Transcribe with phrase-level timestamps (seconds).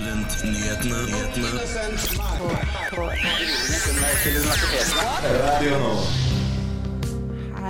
[0.00, 0.96] Studentnyhetene.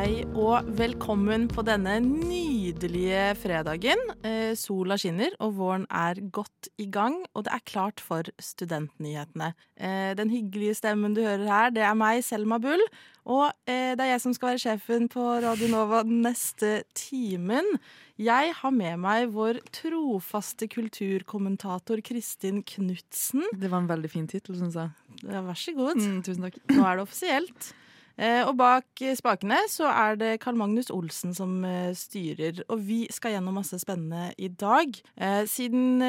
[0.01, 4.01] Hei og velkommen på denne nydelige fredagen.
[4.25, 9.51] Eh, sola skinner og våren er godt i gang, og det er klart for studentnyhetene.
[9.77, 12.81] Eh, den hyggelige stemmen du hører her, det er meg, Selma Bull.
[13.29, 17.69] Og eh, det er jeg som skal være sjefen på Radio Nova den neste timen.
[18.17, 23.45] Jeg har med meg vår trofaste kulturkommentator Kristin Knutsen.
[23.53, 24.97] Det var en veldig fin tittel, syns jeg.
[25.27, 26.01] Ja, vær så god.
[26.01, 26.57] Mm, tusen takk.
[26.73, 27.73] Nå er det offisielt.
[28.21, 32.61] Eh, og bak eh, spakene så er det Karl Magnus Olsen som eh, styrer.
[32.69, 34.99] Og vi skal gjennom masse spennende i dag.
[35.49, 36.03] Siden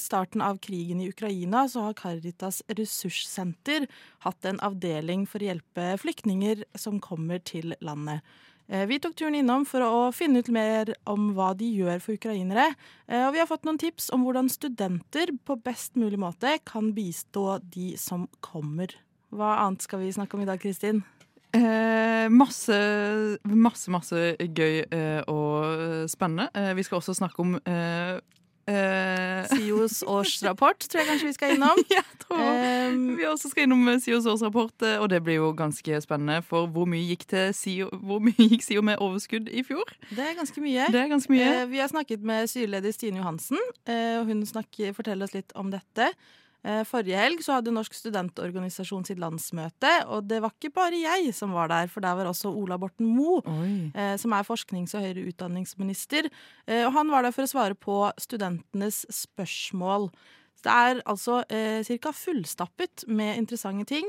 [0.00, 3.86] starten av krigen i Ukraina så har Caritas ressurssenter
[4.24, 8.22] hatt en avdeling for å hjelpe flyktninger som kommer til landet.
[8.66, 12.72] Vi tok turen innom for å finne ut mer om hva de gjør for ukrainere.
[13.06, 17.60] Og vi har fått noen tips om hvordan studenter på best mulig måte kan bistå
[17.62, 18.90] de som kommer.
[19.30, 21.04] Hva annet skal vi snakke om i dag, Kristin?
[21.54, 22.76] Eh, masse,
[23.44, 26.48] masse, masse gøy eh, og spennende.
[26.54, 28.18] Eh, vi skal også snakke om eh,
[28.68, 31.82] eh, SIOs årsrapport tror jeg kanskje vi skal innom.
[31.96, 32.44] ja, tror
[32.86, 36.40] Um, vi også skal innom SIOs årsrapport, eh, og det blir jo ganske spennende.
[36.46, 39.86] For hvor mye gikk, til SIO, hvor mye gikk SIO med overskudd i fjor?
[40.10, 40.88] det er ganske mye.
[40.92, 41.46] Det er ganske mye.
[41.62, 45.54] Eh, Vi har snakket med styreleder Stine Johansen, eh, og hun snakker, forteller oss litt
[45.54, 46.10] om dette.
[46.66, 51.34] Eh, Forrige helg så hadde Norsk studentorganisasjon sitt landsmøte, og det var ikke bare jeg
[51.36, 53.42] som var der, for der var også Ola Borten Moe.
[53.94, 56.26] Eh, som er forsknings- og høyere utdanningsminister.
[56.66, 60.10] Eh, og han var der for å svare på studentenes spørsmål.
[60.56, 62.12] Så det er altså eh, ca.
[62.16, 64.08] fullstappet med interessante ting.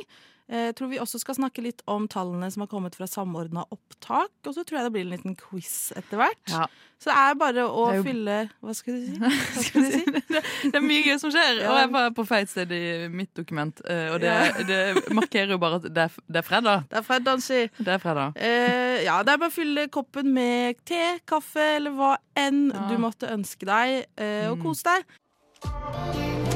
[0.50, 3.66] Eh, Jeg tror vi også skal snakke litt om tallene som har kommet fra Samordna
[3.70, 4.31] opptak.
[4.48, 6.39] Og så tror jeg det blir en liten quiz etter hvert.
[6.48, 6.66] Ja.
[6.98, 9.66] Så det er bare å er jo- fylle Hva skal du si?
[9.67, 10.06] Skal du si?
[10.08, 11.67] det, det er mye gøy som skjer, Ja.
[11.73, 13.82] og jeg var på feil sted i mitt dokument.
[13.86, 14.34] eh, Og det,
[14.72, 14.80] det
[15.14, 16.88] markerer jo bare at det er, det er fredag.
[16.89, 17.61] Det er fredag, si.
[17.78, 18.34] Det er fredag.
[18.39, 22.88] Eh, ja, det er bare å fylle koppen med te, kaffe eller hva enn Ja.
[22.88, 26.46] du måtte ønske deg, eh, og kose kos deg.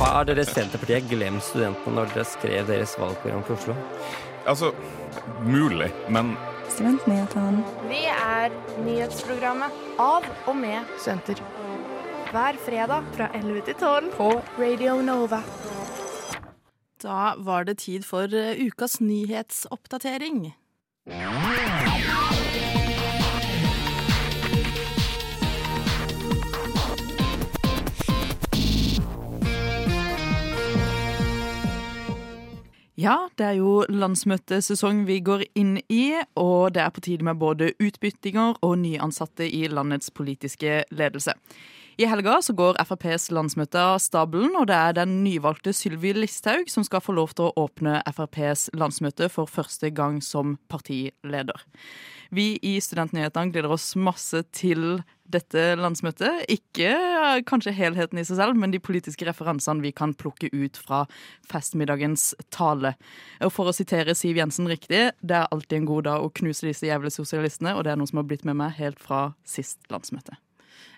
[0.00, 3.76] Har dere Senterpartiet glemt studentene når dere skrev deres valgprogram for Oslo?
[4.50, 4.72] Altså,
[5.46, 6.34] mulig, men
[6.74, 7.62] Studentnyhetene.
[7.86, 11.38] Vi er nyhetsprogrammet av og med studenter.
[12.32, 15.44] Hver fredag fra 11 til 12 på Radio Nova.
[17.04, 20.48] Da var det tid for eh, ukas nyhetsoppdatering.
[21.06, 21.53] Ja,
[33.36, 37.72] det er jo landsmøtesesong vi går inn i, og det er på tide med både
[37.82, 41.34] utbyttinger og nyansatte i landets politiske ledelse.
[41.94, 46.70] I helga så går FrPs landsmøte av stabelen, og det er den nyvalgte Sylvi Listhaug
[46.72, 51.60] som skal få lov til å åpne FrPs landsmøte for første gang som partileder.
[52.34, 56.44] Vi i Studentnyhetene gleder oss masse til dette landsmøtet.
[56.52, 60.78] Ikke eh, kanskje helheten i seg selv, men de politiske referansene vi kan plukke ut
[60.80, 61.04] fra
[61.50, 62.94] festmiddagens tale.
[63.44, 66.68] Og for å sitere Siv Jensen riktig, det er alltid en god dag å knuse
[66.68, 69.80] disse jævle sosialistene, og det er noe som har blitt med meg helt fra sist
[69.92, 70.38] landsmøte.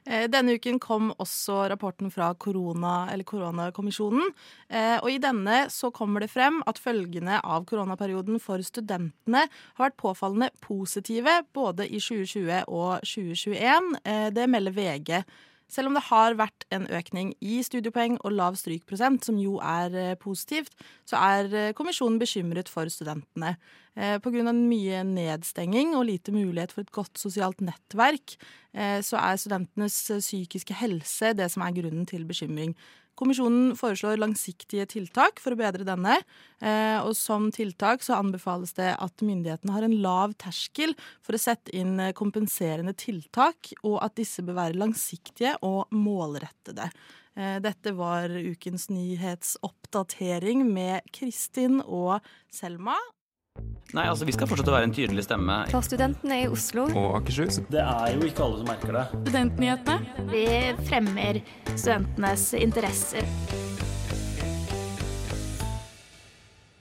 [0.06, 4.30] Eh, Denne uken kom også rapporten fra korona, koronakommisjonen.
[4.68, 9.90] Eh, Og i denne så kommer det frem at følgene av koronaperioden for studentene har
[9.90, 13.98] vært påfallende positive både i 2020 og 2021.
[14.04, 15.24] Eh, Det melder VG.
[15.68, 19.96] Selv om det har vært en økning i studiepoeng og lav strykprosent, som jo er
[19.98, 20.76] eh, positivt,
[21.08, 23.56] så er eh, kommisjonen bekymret for studentene.
[23.98, 24.52] Eh, Pga.
[24.52, 28.38] mye nedstenging og lite mulighet for et godt sosialt nettverk,
[28.76, 32.74] så er studentenes psykiske helse det som er grunnen til bekymring.
[33.16, 36.18] Kommisjonen foreslår langsiktige tiltak for å bedre denne.
[36.60, 40.94] eh, Og som tiltak så anbefales det at myndighetene har en lav terskel
[41.24, 46.90] for å sette inn eh, kompenserende tiltak, og at disse bør være langsiktige og målrettede.
[47.36, 52.20] Eh, Dette var ukens nyhetsoppdatering med Kristin og
[52.52, 52.96] Selma.
[53.94, 55.60] Nei, altså Vi skal fortsette å være en tydelig stemme.
[55.70, 56.88] For studentene i Oslo.
[56.90, 57.60] Og Akershus.
[57.70, 59.04] Det er jo ikke alle som merker det.
[59.22, 60.26] Studentnyhetene.
[60.32, 60.46] Vi
[60.88, 61.40] fremmer
[61.72, 63.30] studentenes interesser.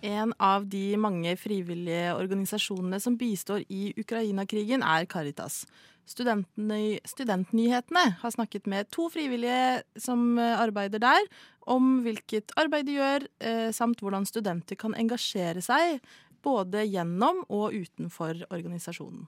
[0.06, 5.63] En av de mange frivillige organisasjonene som bistår i Ukraina-krigen, er Caritas.
[6.06, 11.25] Studentny Studentnyhetene har snakket med to frivillige som eh, arbeider der,
[11.66, 15.98] om hvilket arbeid de gjør, eh, samt hvordan studenter kan engasjere seg
[16.46, 19.26] både gjennom og utenfor organisasjonen.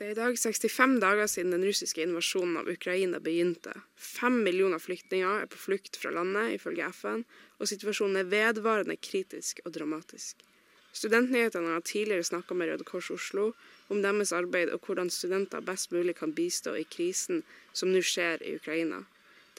[0.00, 3.74] Det er i dag 65 dager siden den russiske invasjonen av Ukraina begynte.
[4.00, 7.26] Fem millioner flyktninger er på flukt fra landet, ifølge FN,
[7.60, 10.40] og situasjonen er vedvarende kritisk og dramatisk.
[10.96, 13.50] Studentnyhetene har tidligere snakka med Røde Kors Oslo
[13.92, 18.40] om deres arbeid og hvordan studenter best mulig kan bistå i krisen som nå skjer
[18.40, 19.04] i Ukraina.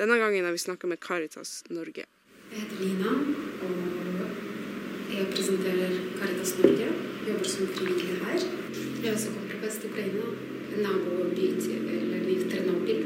[0.02, 2.10] Denne gangen har vi snakka med Caritas Norge.
[2.52, 3.14] Jeg heter Lina,
[3.70, 3.91] og
[5.18, 6.88] jeg presenterer Caritas Norge.
[7.28, 8.44] Jobber som frivillig her.
[9.04, 10.28] Jeg er også kommer fra Vest-Ukraina,
[10.74, 11.80] en naboby til
[12.12, 13.02] Lviv Trenobyl.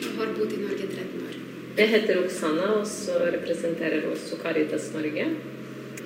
[0.00, 1.38] Og har bodd i Norge 13 år.
[1.78, 5.26] Jeg heter Oksana og så representerer også Caritas Norge.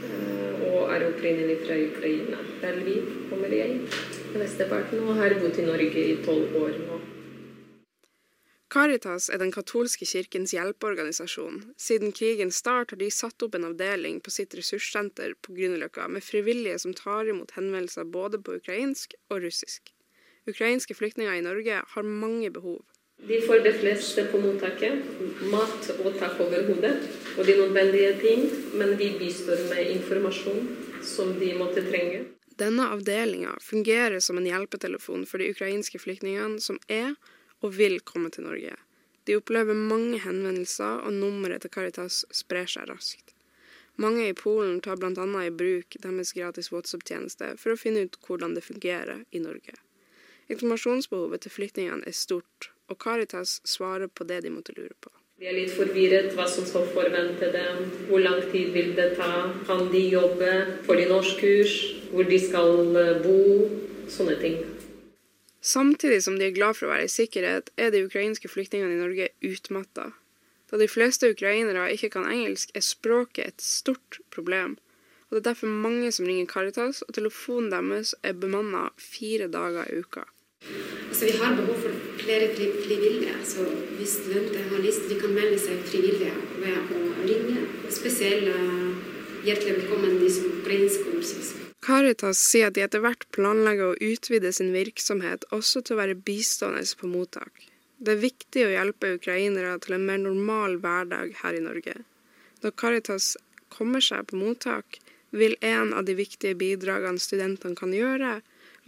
[0.05, 2.38] eh, Og er opprinnelig fra Ukraina.
[2.62, 3.00] Der vi
[3.31, 3.81] kommer jeg.
[4.35, 7.00] Mesteparten og har bodd i Norge i tolv år nå.
[8.74, 11.60] Caritas er den katolske kirkens hjelpeorganisasjon.
[11.78, 16.24] Siden krigens start har de satt opp en avdeling på sitt ressurssenter på Grünerløkka med
[16.26, 19.92] frivillige som tar imot henvendelser både på ukrainsk og russisk.
[20.50, 22.80] Ukrainske flyktninger i Norge har mange behov.
[23.28, 25.06] De får det fleste på mottaket.
[25.54, 26.96] Mat og tak over hodet
[27.38, 28.42] og de nødvendige ting.
[28.74, 30.66] Men vi bistår med informasjon
[31.14, 32.24] som de måtte trenge.
[32.58, 37.14] Denne avdelinga fungerer som en hjelpetelefon for de ukrainske flyktningene som er
[37.62, 38.74] og vil komme til Norge.
[39.24, 43.32] De opplever mange henvendelser, og nummeret til Caritas sprer seg raskt.
[43.96, 45.24] Mange i Polen tar bl.a.
[45.46, 49.76] i bruk deres gratis WhatsApp-tjeneste for å finne ut hvordan det fungerer i Norge.
[50.50, 55.14] Informasjonsbehovet til flyktningene er stort, og Caritas svarer på det de måtte lure på.
[55.40, 57.80] De er litt forvirret hva som skal forvente dem.
[58.10, 59.48] Hvor lang tid vil det ta?
[59.66, 60.52] Kan de jobbe?
[60.86, 61.74] Får de norskkurs?
[62.12, 63.40] Hvor de skal eh, bo?
[64.10, 64.60] Sånne ting.
[65.64, 69.00] Samtidig som de er glad for å være i sikkerhet, er de ukrainske flyktningene i
[69.00, 70.11] Norge utmatta.
[70.69, 74.76] Da de fleste ukrainere ikke kan engelsk, er språket et stort problem.
[75.31, 79.88] Og Det er derfor mange som ringer Caritas, og telefonen deres er bemanna fire dager
[79.88, 80.26] i uka.
[81.08, 83.40] Altså, vi har behov for flere fri frivillige.
[83.44, 83.64] Så
[83.96, 87.64] hvis studenter har lyst, de kan melde seg frivillige ved å ringe.
[87.88, 88.52] Spesielt
[89.44, 91.73] hjertelig velkommen de som ukrainske og russiske.
[91.84, 96.16] Caritas sier at de etter hvert planlegger å utvide sin virksomhet også til å være
[96.16, 97.66] bistående på mottak.
[98.00, 101.98] Det er viktig å hjelpe ukrainere til en mer normal hverdag her i Norge.
[102.64, 103.34] Når Caritas
[103.75, 104.98] kommer seg på mottak,
[105.34, 108.38] vil en av de viktige bidragene studentene kan gjøre,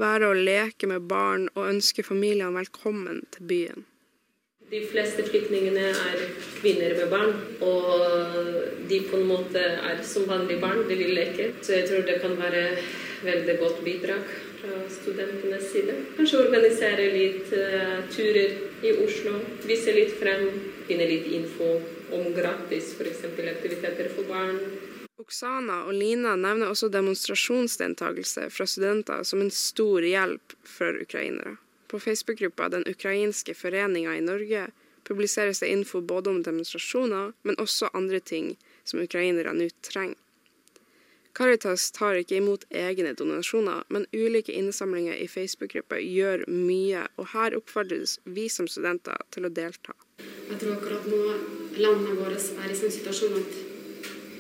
[0.01, 3.87] være å leke med barn og ønske familiene velkommen til byen.
[4.67, 6.23] De fleste flyktningene er
[6.57, 11.53] kvinner med barn, og de på en måte er som vanlige barn, de vil leke.
[11.63, 12.65] Så jeg tror det kan være
[13.23, 14.25] veldig godt bidrag
[14.59, 15.95] fra studentenes side.
[16.17, 19.37] Kanskje organisere litt uh, turer i Oslo,
[19.69, 20.49] vise litt frem,
[20.89, 21.77] finne litt info
[22.17, 23.23] om gratis f.eks.
[23.23, 24.59] aktiviteter for barn.
[25.23, 31.55] Oksana og Lina nevner også demonstrasjonsdeltakelse fra studenter som en stor hjelp for ukrainere.
[31.89, 34.67] På Facebook-gruppa Den ukrainske foreninga i Norge
[35.05, 40.19] publiseres det info både om demonstrasjoner, men også andre ting som ukrainere nå trenger.
[41.37, 47.57] Caritas tar ikke imot egne donasjoner, men ulike innsamlinger i Facebook-grupper gjør mye, og her
[47.59, 49.93] oppfordres vi som studenter til å delta.
[50.49, 51.19] Jeg tror akkurat nå
[51.77, 53.59] landene våre er i sånn situasjon at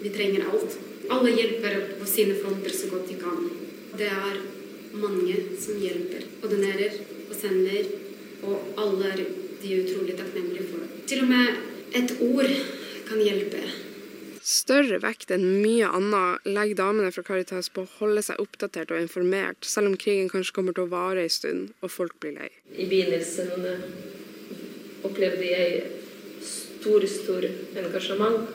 [0.00, 0.78] vi trenger alt.
[1.12, 3.44] Alle hjelper på sine fronter så godt de kan.
[4.00, 4.40] Det er
[4.96, 6.96] mange som hjelper og donerer
[7.28, 7.88] og sender,
[8.46, 9.24] og alle er
[9.62, 10.86] de utrolig takknemlige for.
[11.08, 12.56] Til og med et ord
[13.08, 13.62] kan hjelpe.
[14.46, 19.00] Større vekt enn mye annet legger damene fra Caritas på å holde seg oppdatert og
[19.02, 22.50] informert, selv om krigen kanskje kommer til å vare en stund og folk blir lei.
[22.70, 23.50] I begynnelsen
[25.06, 25.82] opplevde jeg
[26.46, 27.48] stor, stor
[27.82, 28.46] engasjement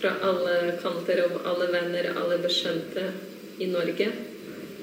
[0.00, 3.10] fra alle kanter og alle venner, alle bekjente
[3.60, 4.08] i Norge,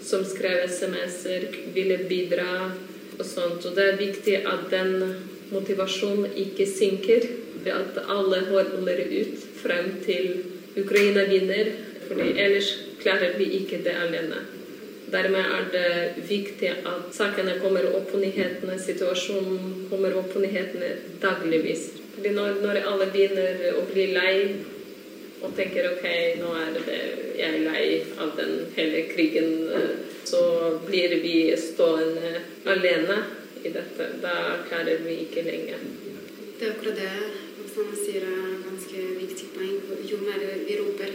[0.06, 2.70] som skrev SMS-er, ville bidra
[3.18, 3.66] og sånt.
[3.66, 5.16] Og det er viktig at den
[5.52, 7.28] motivasjonen ikke synker,
[7.64, 10.44] ved at alle holder ut frem til
[10.78, 11.74] Ukraina vinner.
[12.08, 14.38] fordi ellers klarer vi ikke det alene.
[15.12, 20.94] Dermed er det viktig at sakene kommer opp på nyhetene, situasjonen kommer opp på nyhetene
[21.22, 21.90] dagligvis.
[22.16, 24.34] Fordi når, når alle begynner å bli lei
[25.42, 26.06] og tenker ok,
[26.42, 27.00] nå er det
[27.38, 29.52] jeg er lei av den hele krigen,
[30.26, 30.42] så
[30.88, 33.20] blir vi stående alene
[33.64, 34.10] i dette.
[34.24, 35.84] Da klarer vi ikke lenger.
[36.58, 37.12] Det er akkurat det
[37.62, 39.76] Oksana sier er ganske viktig poeng.
[40.10, 41.12] Jo mer vi roper,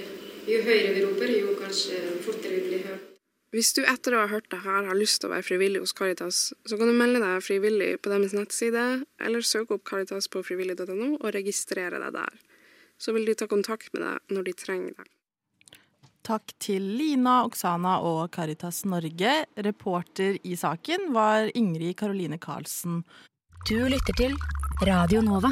[0.46, 3.08] jo høyere vi roper, jo kanskje fortere vi blir hørt.
[3.52, 5.92] Hvis du etter å ha hørt det her har lyst til å være frivillig hos
[5.92, 8.84] Caritas, så kan du melde deg frivillig på deres nettside,
[9.20, 12.40] eller søke opp Caritas på frivillig.no og registrere deg der.
[13.02, 15.10] Så vil de ta kontakt med deg når de trenger deg.
[16.22, 19.32] Takk til Lina, Oksana og Caritas Norge.
[19.66, 23.00] Reporter i saken var Ingrid Karoline Karlsen.
[23.66, 24.36] Du lytter til
[24.86, 25.50] Radio Nova.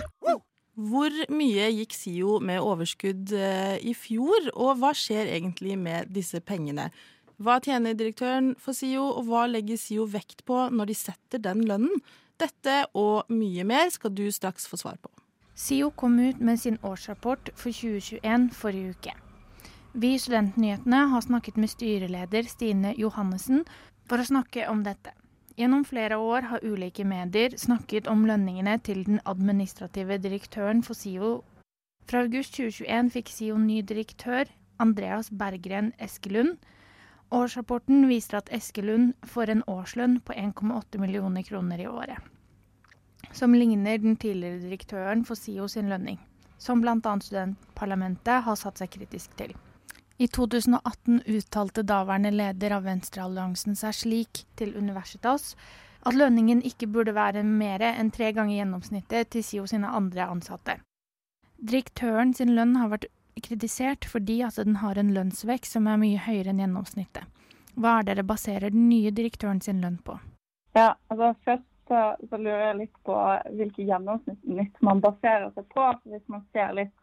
[0.80, 6.38] Hvor mye gikk SIO med overskudd eh, i fjor, og hva skjer egentlig med disse
[6.40, 6.86] pengene?
[7.42, 11.66] Hva tjener direktøren for SIO, og hva legger SIO vekt på når de setter den
[11.66, 11.98] lønnen?
[12.40, 15.10] Dette og mye mer skal du straks få svar på.
[15.60, 19.12] SIO kom ut med sin årsrapport for 2021 forrige uke.
[19.92, 23.66] Vi i Studentnyhetene har snakket med styreleder Stine Johannessen
[24.08, 25.12] for å snakke om dette.
[25.60, 31.34] Gjennom flere år har ulike medier snakket om lønningene til den administrative direktøren for SIO.
[32.08, 34.48] Fra august 2021 fikk SIO ny direktør,
[34.80, 36.56] Andreas Berggren Eskelund.
[37.28, 42.30] Årsrapporten viser at Eskelund får en årslønn på 1,8 millioner kroner i året.
[43.32, 46.18] Som ligner den tidligere direktøren for SIO sin lønning,
[46.58, 46.96] som bl.a.
[47.22, 49.54] studentparlamentet har satt seg kritisk til.
[50.20, 55.54] I 2018 uttalte daværende leder av Venstrealliansen seg slik til Universitas
[56.04, 60.76] at lønningen ikke burde være mer enn tre ganger gjennomsnittet til SIO sine andre ansatte.
[61.60, 63.08] Direktøren sin lønn har vært
[63.40, 67.24] kritisert fordi at den har en lønnsvekst som er mye høyere enn gjennomsnittet.
[67.80, 70.18] Hva er det dere baserer den nye direktøren sin lønn på?
[70.76, 73.18] Ja, altså Først så, så lurer jeg litt på
[73.58, 75.90] hvilke gjennomsnitt man baserer seg på.
[76.06, 76.94] Hvis man ser litt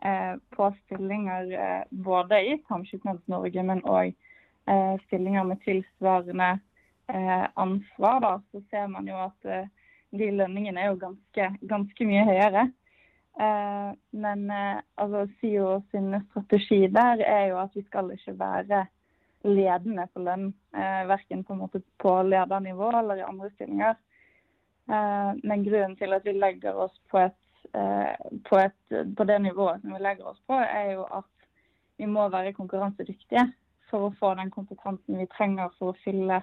[0.00, 4.12] Eh, på stillinger eh, både i Samskipnads-Norge, men òg
[4.70, 6.58] eh, stillinger med tilsvarende
[7.56, 9.46] ansvar, da, så ser man jo at
[10.12, 12.66] de lønningene er jo ganske, ganske mye høyere.
[14.12, 18.82] Men altså, SIO sin strategi der er jo at vi skal ikke være
[19.48, 20.50] ledende på lønn.
[21.08, 21.56] Verken på,
[22.04, 23.96] på ledernivå eller i andre stillinger.
[24.88, 27.36] Men grunnen til at vi legger oss på et
[27.72, 31.24] Eh, på, et, på, det nivået som vi legger oss på, er jo at
[31.96, 33.44] vi må være konkurransedyktige
[33.90, 36.40] for å få den kompetansen vi trenger for å fylle,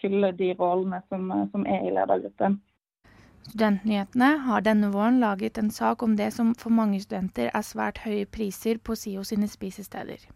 [0.00, 2.58] fylle de rollene som, som, er i ledergruppen.
[3.46, 8.02] Studentnyhetene har denne våren laget en sak om det som for mange studenter er svært
[8.02, 10.26] høye priser på SIO sine spisesteder.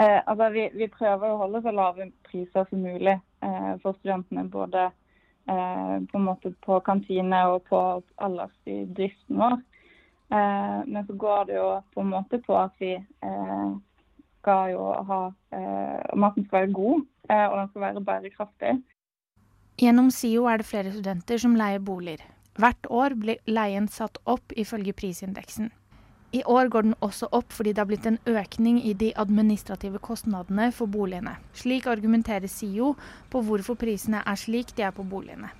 [0.00, 4.48] Eh, altså vi, vi, prøver å holde så lave priser som mulig eh, for studentene.
[4.50, 4.99] Både Eh,
[5.50, 7.80] på en måte på kantine og på
[8.22, 9.56] ellers i driften vår.
[10.30, 13.70] Eh, men så går det jo på en måte på at vi eh,
[14.40, 15.20] skal jo ha
[16.16, 18.70] Maten skal være god, og den skal være bærekraftig.
[19.80, 22.22] Gjennom SIO er det flere studenter som leier boliger.
[22.60, 25.70] Hvert år blir leien satt opp ifølge prisindeksen.
[26.32, 29.98] I år går den også opp fordi det har blitt en økning i de administrative
[29.98, 31.32] kostnadene for boligene.
[31.58, 32.92] Slik argumenterer SIO
[33.32, 35.50] på hvorfor prisene er slik de er på boligene.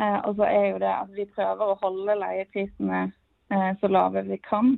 [0.00, 4.26] Eh, og så er jo det at Vi prøver å holde leieprisene eh, så lave
[4.28, 4.76] vi kan.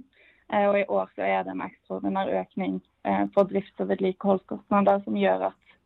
[0.53, 5.03] Eh, og I år så er det en ekstraordinær økning eh, på drifts- og vedlikeholdskostnader
[5.05, 5.77] som gjør at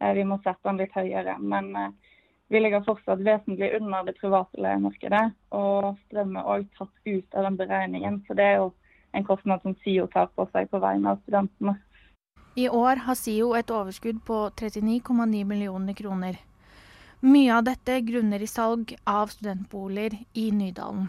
[0.00, 1.34] eh, vi må sette den litt høyere.
[1.38, 2.01] Men eh,
[2.52, 5.22] vi ligger fortsatt vesentlig under det private leiemarkedet,
[5.56, 8.18] og strøm er òg tatt ut av den beregningen.
[8.26, 8.66] Så det er jo
[9.16, 11.78] en kostnad som SIO tar på seg på vegne av studentene.
[12.60, 16.36] I år har SIO et overskudd på 39,9 millioner kroner.
[17.24, 21.08] Mye av dette grunner i salg av studentboliger i Nydalen.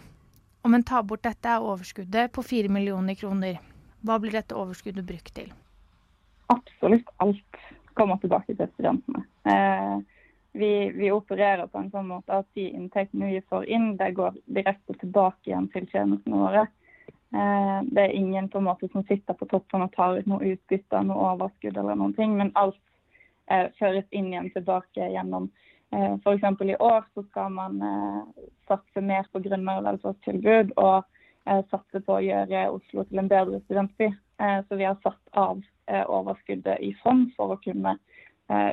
[0.64, 3.60] Om en tar bort dette, er overskuddet på 4 millioner kroner.
[4.00, 5.52] Hva blir dette overskuddet brukt til?
[6.54, 7.64] Absolutt alt
[8.00, 9.26] kommer tilbake til studentene.
[9.44, 10.00] Eh,
[10.54, 14.36] vi, vi, opererer på en sånn måte at de inntektene vi får inn, det går
[14.46, 16.62] direkte tilbake igjen til tjenestene våre.
[17.34, 20.52] Eh, det er ingen på en måte som sitter på toppen og tar ut noe
[20.54, 22.78] utbytte, noe overskudd eller noen ting, men alt
[23.50, 25.48] eh, føres inn igjen tilbake gjennom
[25.90, 26.46] eh, F.eks.
[26.62, 31.02] i år så skal man eh, satse mer på grunnervelferdstilbud og
[31.50, 34.12] eh, satse på å gjøre Oslo til en bedre studentby.
[34.38, 37.98] Eh, så vi har satt av eh, overskuddet i fond for å kunne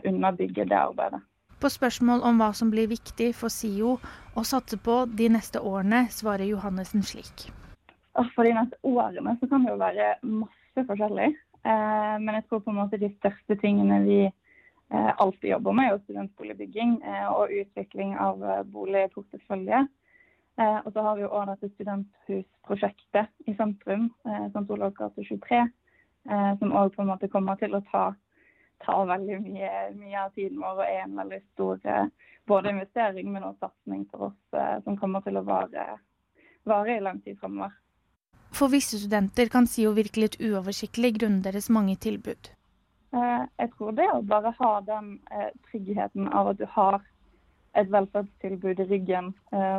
[0.04, 1.22] underbygge det arbeidet.
[1.62, 3.92] På spørsmål om hva som blir viktig for SIO
[4.34, 7.44] å satse på de neste årene, svarer Johannessen slik.
[8.34, 11.28] For de neste årene så kan det jo være masse forskjellig.
[11.62, 15.86] Eh, men jeg tror på en måte de største tingene vi eh, alltid jobber med,
[15.86, 18.42] er jo studentboligbygging eh, og utvikling av
[18.74, 19.86] boligportefølje.
[20.62, 24.66] Og så har vi jo òg dette studenthusprosjektet i sentrum, St.
[24.68, 25.62] Olavs gate 23,
[26.60, 28.04] som òg på en måte kommer til å ta
[28.86, 32.08] tar veldig mye, mye, av tiden vår og er en veldig stor eh,
[32.50, 35.86] både investering, men også satsing for oss eh, som kommer til å vare,
[36.68, 37.76] vare i lang tid fremover.
[38.52, 42.52] For visse studenter kan SIO virke litt uoversiktlig grunnet deres mange tilbud.
[43.16, 45.14] Eh, jeg tror det å bare ha den
[45.70, 47.02] tryggheten av at du har
[47.80, 49.30] et velferdstilbud i ryggen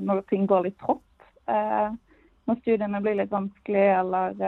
[0.00, 1.26] når ting går litt trått.
[1.44, 4.38] Når studiene blir litt vanskelig eller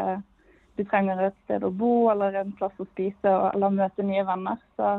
[0.76, 4.59] du trenger et sted å bo eller en plass å spise eller møte nye venner,
[4.76, 4.97] så,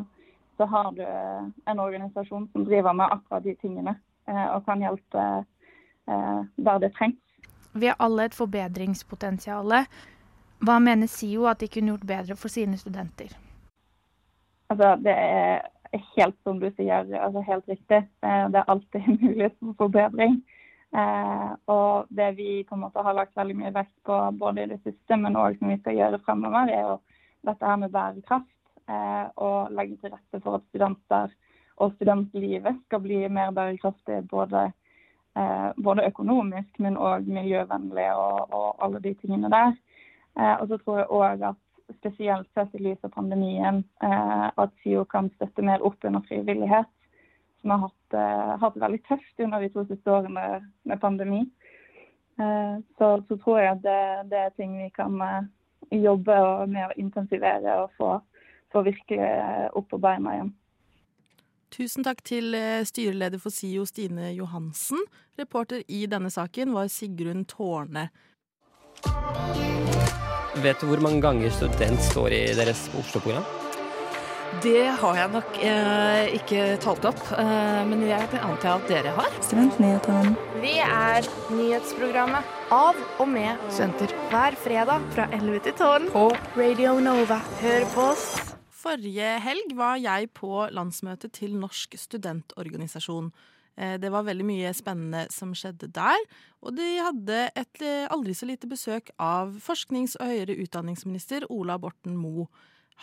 [0.57, 5.25] så har du en organisasjon som driver med akkurat de tingene og kan hjelpe
[6.05, 7.21] der det trengs.
[7.75, 9.73] Vi har alle et forbedringspotensial.
[10.65, 13.35] Hva mener SIO at de kunne gjort bedre for sine studenter?
[14.71, 15.65] Altså, det er
[16.15, 18.01] helt som du sier, altså helt riktig.
[18.23, 20.39] Det er alltid mulighet for forbedring.
[20.93, 24.69] Eh, og det vi på en måte har lagt veldig mye vekt på både i
[24.71, 26.95] det siste, men òg som vi skal gjøre fremover, er jo
[27.49, 28.51] dette her med bærekraft.
[28.85, 31.31] Eh, og legge til rette for at studenter
[31.81, 34.67] og studentlivet skal bli mer bærekraftig både,
[35.35, 39.75] eh, både økonomisk, men òg miljøvennlig og, og, alle de tingene der.
[40.35, 41.59] Og så tror jeg òg at
[41.95, 46.91] spesielt sett i lys av pandemien, at SIO kan støtte mer opp under frivillighet
[47.65, 50.43] som har hatt, uh, hatt, det veldig tøft under de to siste årene
[50.85, 51.41] med pandemi.
[52.37, 55.47] Uh, så, så, tror jeg at det, det, er ting vi kan uh,
[55.89, 56.37] jobbe
[56.69, 58.11] med å intensivere og få,
[58.69, 59.31] få virkelig
[59.73, 60.53] opp på beina igjen.
[61.73, 62.53] Tusen takk til
[62.87, 65.01] styreleder for SIO Stine Johansen.
[65.41, 68.11] Reporter i denne saken var Sigrun Tårne.
[70.61, 73.64] Vet du hvor mange ganger student står i deres Oslo-program?
[74.63, 79.31] Det har jeg nok eh, ikke talt opp, eh, men jeg antar at dere har.
[79.43, 80.35] Studentnyhetene.
[80.61, 84.13] Vi er nyhetsprogrammet av og med studenter.
[84.31, 87.41] Hver fredag fra 11 til 12 på Radio Nova.
[87.63, 88.27] Hør på oss.
[88.85, 93.31] Forrige helg var jeg på landsmøtet til Norsk studentorganisasjon.
[93.77, 96.21] Eh, det var veldig mye spennende som skjedde der.
[96.61, 101.79] Og de hadde et eh, aldri så lite besøk av forsknings- og høyere utdanningsminister Ola
[101.81, 102.47] Borten Moe.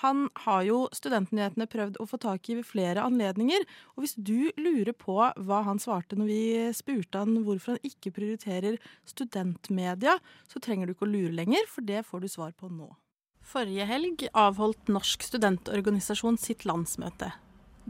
[0.01, 3.67] Han har jo Studentnyhetene prøvd å få tak i ved flere anledninger.
[3.95, 6.43] Og hvis du lurer på hva han svarte når vi
[6.77, 10.17] spurte han hvorfor han ikke prioriterer studentmedia,
[10.49, 12.89] så trenger du ikke å lure lenger, for det får du svar på nå.
[13.43, 17.33] Forrige helg avholdt Norsk studentorganisasjon sitt landsmøte.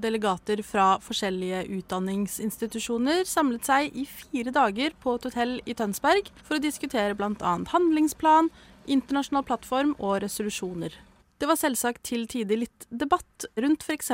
[0.01, 6.57] Delegater fra forskjellige utdanningsinstitusjoner samlet seg i fire dager på et hotell i Tønsberg for
[6.57, 7.55] å diskutere bl.a.
[7.75, 8.49] handlingsplan,
[8.89, 10.97] internasjonal plattform og resolusjoner.
[11.43, 14.13] Det var selvsagt til tider litt debatt rundt f.eks.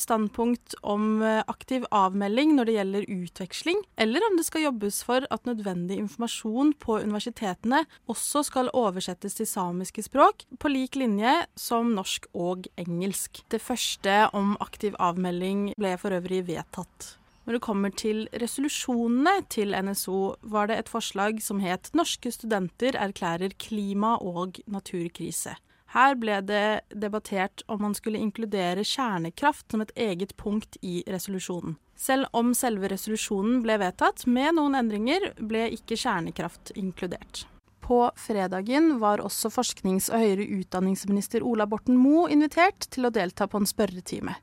[0.00, 5.28] standpunkt om eh, aktiv avmelding når det gjelder utveksling, eller om det skal jobbes for
[5.28, 11.92] at nødvendig informasjon på universitetene også skal oversettes til samiske språk, på lik linje som
[11.92, 13.44] norsk og engelsk.
[13.52, 17.14] Det første om aktiv avmelding ble for øvrig vedtatt.
[17.44, 22.96] Når det kommer til resolusjonene til NSO, var det et forslag som het 'Norske studenter
[22.96, 25.60] erklærer klima- og naturkrise'.
[25.90, 31.74] Her ble det debattert om man skulle inkludere kjernekraft som et eget punkt i resolusjonen.
[31.98, 37.42] Selv om selve resolusjonen ble vedtatt med noen endringer, ble ikke kjernekraft inkludert.
[37.82, 43.50] På fredagen var også forsknings- og høyere utdanningsminister Ola Borten Moe invitert til å delta
[43.50, 44.36] på en spørretime.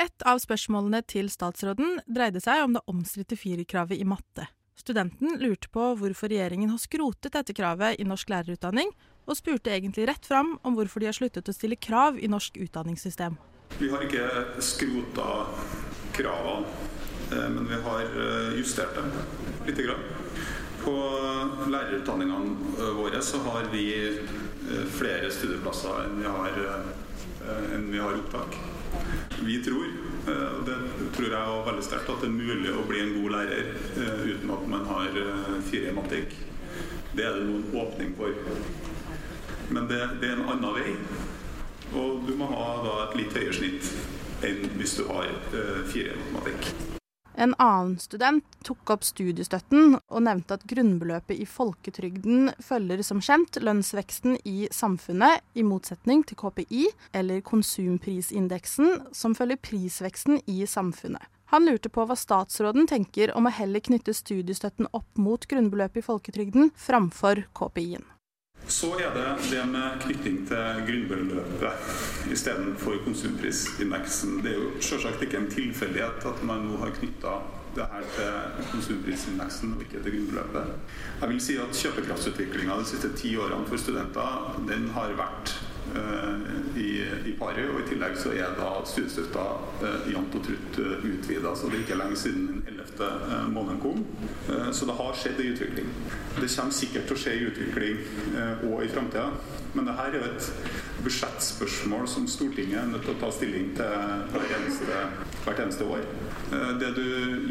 [0.00, 4.46] Et av spørsmålene til statsråden dreide seg om det omstridte firerkravet i matte.
[4.76, 8.92] Studenten lurte på hvorfor regjeringen har skrotet dette kravet i norsk lærerutdanning,
[9.30, 12.58] og spurte egentlig rett fram om hvorfor de har sluttet å stille krav i norsk
[12.66, 13.38] utdanningssystem.
[13.78, 14.26] Vi har ikke
[14.64, 15.46] skrota
[16.16, 16.66] kravene,
[17.30, 19.12] eh, men vi har eh, justert dem
[19.68, 20.02] lite grann.
[20.82, 20.96] På
[21.70, 23.86] lærerutdanningene eh, våre så har vi
[24.94, 26.58] flere studieplasser enn vi har,
[27.74, 28.54] enn vi har opptak.
[29.40, 29.88] Vi tror,
[30.30, 30.76] og det
[31.16, 33.72] tror jeg er veldig sterkt, at det er mulig å bli en god lærer
[34.28, 35.18] uten at man har
[35.66, 36.36] fire i matematikk.
[37.16, 38.36] Det er det noen åpning for.
[39.70, 40.94] Men det, det, er en annen vei.
[41.94, 43.90] Og du må ha da, et litt høyere snitt
[44.46, 46.72] enn hvis du har eh, fire i matematikk.
[47.40, 53.56] En annen student tok opp studiestøtten og nevnte at grunnbeløpet i folketrygden følger som kjent
[53.62, 61.24] lønnsveksten i samfunnet, i motsetning til KPI, eller konsumprisindeksen, som følger prisveksten i samfunnet.
[61.54, 66.06] Han lurte på hva statsråden tenker om å heller knytte studiestøtten opp mot grunnbeløpet i
[66.06, 68.04] folketrygden framfor KPI-en.
[68.70, 74.36] Så er det det med knytting til grunnbeløpet istedenfor konsumprisindeksen.
[74.44, 77.32] Det er jo selvsagt ikke en tilfeldighet at man nå har knytta
[77.74, 80.70] det her til konsumprisindeksen og ikke til grunnbeløpet.
[81.20, 85.56] Jeg vil si at kjøpekraftsutviklinga de siste ti årene for studenter den har vært
[86.76, 87.68] i, i paret.
[87.70, 89.46] Og i tillegg så er da studiestøtta
[89.84, 91.54] eh, jevnt og trutt eh, utvida.
[91.56, 93.06] Så det er ikke lenge siden den 11.
[93.06, 94.04] Eh, måneden kom.
[94.48, 95.90] Eh, så det har skjedd en utvikling.
[96.36, 98.04] Det kommer sikkert til å skje en utvikling
[98.70, 99.26] òg eh, i framtida.
[99.74, 103.68] Men det her er jo et budsjettspørsmål som Stortinget er nødt til å ta stilling
[103.78, 103.92] til
[104.32, 105.04] hvert eneste,
[105.44, 106.02] hvert eneste år.
[106.80, 107.04] Det du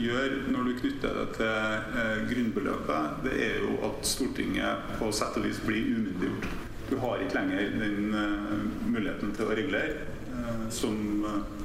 [0.03, 5.47] gjør når du knytter det til grunnbeløpet, det er jo at Stortinget på sett og
[5.47, 6.68] vis blir umyndiggjort.
[6.89, 8.55] Du har ikke lenger den uh,
[8.89, 11.59] muligheten til å regulere uh, som eh,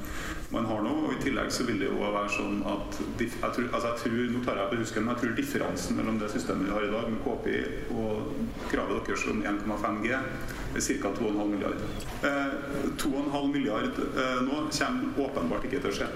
[0.54, 0.92] man har nå.
[1.06, 4.20] og I tillegg så vil det jo være sånn at jeg tror, altså jeg tror,
[4.34, 6.92] Nå tar jeg på husken, men jeg tror differansen mellom det systemet vi har i
[6.92, 7.58] dag med KPI
[7.96, 8.30] og
[8.70, 11.12] kravet deres om 1,5 G er ca.
[11.18, 11.82] 2,5 milliard.
[12.22, 12.54] Eh,
[13.02, 16.10] 2,5 milliard eh, nå kommer åpenbart ikke til å skje.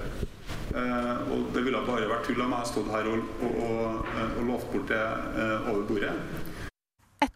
[0.68, 4.46] Eh, og det ville bare vært tull om jeg stå her og, og, og, og
[4.52, 5.02] lovt bort det
[5.70, 6.14] over bordet.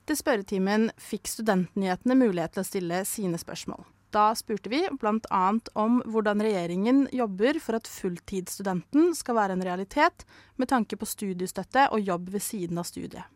[0.02, 3.84] Etter spørretimen fikk studentnyhetene mulighet til å stille sine spørsmål.
[4.10, 5.42] Da spurte vi bl.a.
[5.78, 10.26] om hvordan regjeringen jobber for at fulltidsstudenten skal være en realitet,
[10.58, 13.30] med tanke på studiestøtte og jobb ved siden av studiet.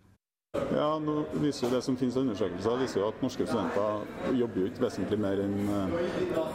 [0.76, 4.62] Ja, nå viser jo Det som finnes av undersøkelser, viser jo at norske studenter jobber
[4.62, 5.96] jo ikke vesentlig mer enn eh,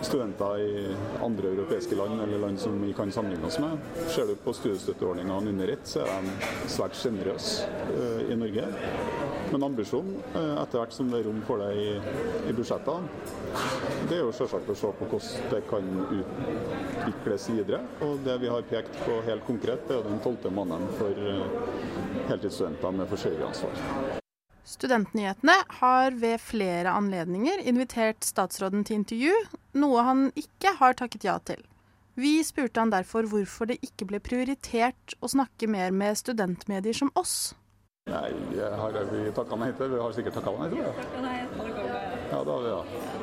[0.05, 0.83] studenter i
[1.23, 3.81] andre europeiske land eller land som vi kan sammenligne oss med.
[4.11, 8.67] Ser du på studiestøtteordningene under ett, så er de svært sjenerøse eh, i Norge.
[9.51, 11.87] Men ambisjonen, eh, etter hvert som det er rom for det i,
[12.49, 13.09] i budsjettene,
[14.09, 17.81] det er jo selvsagt å se på hvordan det kan utvikles videre.
[18.07, 21.25] Og det vi har pekt på helt konkret, det er jo den tolvte måneden for
[22.31, 23.81] heltidsstudenter med forsørgeransvar.
[24.71, 29.33] Studentnyhetene har ved flere anledninger invitert statsråden til intervju,
[29.81, 31.59] noe han ikke har takket ja til.
[32.19, 37.11] Vi spurte han derfor hvorfor det ikke ble prioritert å snakke mer med studentmedier som
[37.19, 37.53] oss.
[38.09, 39.91] Nei, har vi takka nei til?
[39.93, 40.93] Vi har sikkert takka nei til det.
[42.31, 42.79] Ja, da, ja.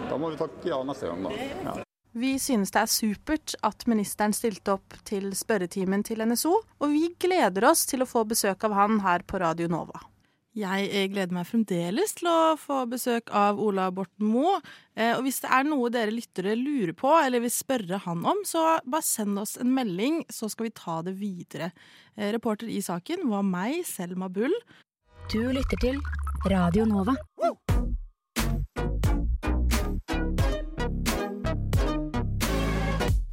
[0.08, 1.48] da må vi takke ja neste gang, da.
[1.64, 1.78] Ja.
[2.18, 7.10] Vi synes det er supert at ministeren stilte opp til spørretimen til NSO, og vi
[7.20, 10.00] gleder oss til å få besøk av han her på Radio Nova.
[10.58, 14.56] Jeg eh, gleder meg fremdeles til å få besøk av Ola Borten Moe.
[14.98, 18.40] Eh, Og hvis det er noe dere lyttere lurer på eller vil spørre han om,
[18.48, 21.70] så bare send oss en melding, så skal vi ta det videre.
[22.16, 24.54] Eh, Reporter i saken var meg, Selma Bull.
[25.30, 26.02] Du lytter til
[26.50, 27.14] Radio Nova.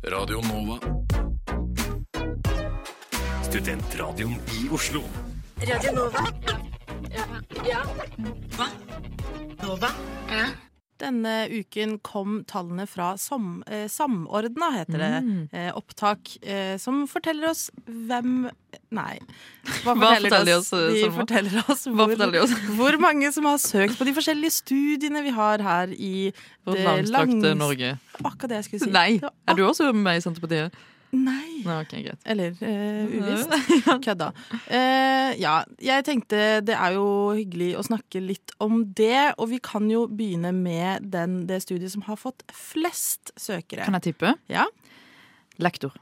[0.06, 0.80] Radio Nova.
[3.44, 5.02] Studentradioen i Oslo.
[5.62, 6.65] Radio Nova.
[7.16, 7.26] Ja.
[7.68, 7.82] ja.
[8.58, 8.68] Hva?
[9.64, 9.90] Nova?
[10.30, 10.46] Ja.
[11.00, 15.50] Denne uken kom tallene fra sam, eh, Samordna, heter det, Mm.
[15.52, 18.50] eh, opptak, eh, som forteller oss hvem
[18.96, 19.20] Nei.
[19.84, 21.18] Hva Hva forteller oss, eh, De Selma?
[21.20, 22.52] forteller oss hvor, forteller oss?
[22.78, 26.32] hvor mange som har søkt på de forskjellige studiene vi har her i
[26.66, 28.00] Vårt det langstrakte langs- Norge.
[28.24, 28.92] Akkurat det jeg skulle si.
[28.92, 29.20] Nei.
[29.48, 30.72] Er du også med i Senterpartiet?
[31.16, 31.62] Nei.
[31.66, 32.04] Nei, okay.
[32.28, 33.54] Eller eh, uvisst.
[34.06, 34.28] Kødda.
[34.68, 37.06] Eh, ja, jeg tenkte det er jo
[37.38, 41.94] hyggelig å snakke litt om det, og vi kan jo begynne med den, det studiet
[41.96, 43.86] som har fått flest søkere.
[43.88, 44.36] Kan jeg tippe?
[44.52, 44.68] Ja.
[45.64, 45.96] Lektor.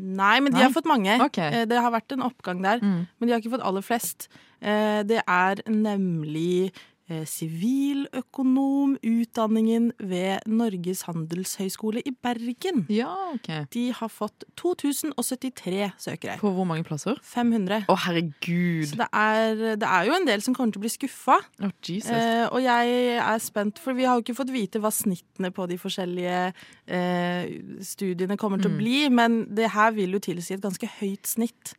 [0.00, 0.64] Nei, men de Nei?
[0.68, 1.18] har fått mange.
[1.26, 1.50] Okay.
[1.60, 3.06] Eh, Det har vært en oppgang der, Mm.
[3.18, 4.28] men de har ikke fått aller flest.
[4.62, 6.72] Eh, Det er nemlig
[7.10, 12.84] eh, siviløkonomutdanningen ved Norges handelshøyskole i Bergen.
[12.92, 13.48] Ja, ok.
[13.74, 16.36] De har fått 2073 søkere.
[16.40, 17.16] På hvor mange plasser?
[17.26, 17.84] 500.
[17.90, 18.86] Å, herregud.
[18.92, 21.38] Så det er, det er jo en del som kommer til å bli skuffa.
[21.60, 22.10] Å, Jesus.
[22.14, 22.84] Eh, og jeg
[23.20, 26.38] er spent, for vi har jo ikke fått vite hva snittene på de forskjellige
[26.86, 27.42] eh,
[27.84, 28.76] studiene kommer til Mm.
[28.76, 31.72] å bli, men det her vil jo tilsi et ganske høyt snitt.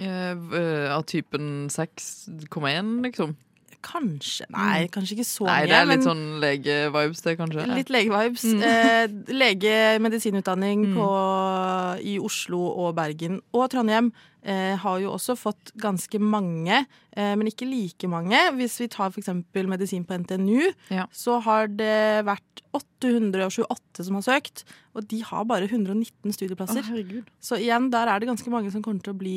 [0.00, 3.34] Eh, v- Av typen 6,1, liksom?
[3.82, 4.46] Kanskje.
[4.54, 5.66] Nei, kanskje ikke så Nei, mye.
[5.66, 7.64] det er litt sånn legevibes, det, kanskje.
[7.74, 8.44] litt legevibes.
[8.44, 8.62] Mm.
[8.62, 9.06] Eh,
[9.42, 10.94] Lege-medisinutdanning Mm.
[10.96, 14.12] på- i Oslo og Bergen og Trondheim
[14.44, 16.84] eh, har jo også fått ganske mange,
[17.16, 18.38] eh, men ikke like mange.
[18.58, 19.28] Hvis vi tar f.eks.
[19.70, 21.06] medisin på NTNU, Ja.
[21.12, 26.82] så har det vært 828 som har søkt, og de har bare 119 studieplasser.
[26.82, 27.24] Å.
[27.40, 29.36] Så igjen, der er det ganske mange som kommer til å bli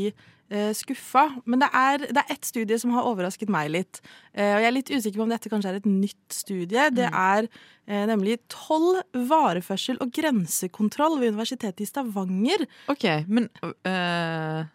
[0.49, 1.25] eh, skuffa.
[1.45, 4.01] Men det er, det er ett studie som har overrasket meg litt.
[4.33, 6.89] Eh, og jeg er litt usikker på om dette kanskje er et nytt studie.
[6.95, 7.47] Det er
[7.87, 12.65] eh, nemlig toll, vareførsel og grensekontroll ved Universitetet i Stavanger.
[12.93, 14.65] OK, men øh,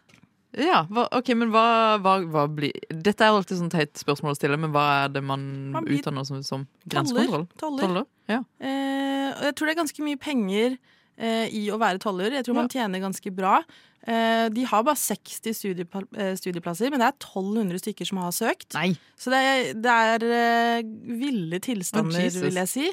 [0.59, 4.39] Ja, hva, ok, men hva, hva, hva blir Dette er alltid sånn teit spørsmål å
[4.39, 6.89] stille, men hva er det man, Man blir utdanner som, som Toller.
[6.91, 7.45] grensekontroll?
[7.61, 8.03] Toller.
[8.27, 8.41] Ja.
[8.59, 10.75] Eh, og jeg tror det er ganske mye penger
[11.15, 12.35] eh, i å være toller.
[12.35, 13.61] Jeg tror man tjener ganske bra.
[14.03, 18.35] Eh, de har bare 60 studiepla eh, studieplasser, men det er 1200 stykker som har
[18.35, 18.73] søkt.
[18.75, 18.89] Nei.
[19.15, 19.41] Så det
[19.79, 20.81] det er eh,
[21.21, 22.89] ville tilstander, oh, vil jeg si.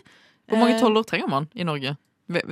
[0.49, 1.97] Hvor mange Eh, toller trenger man i Norge?